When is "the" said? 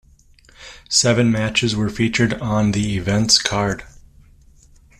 2.71-2.97